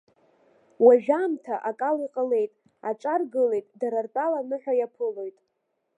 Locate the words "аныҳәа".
4.41-4.73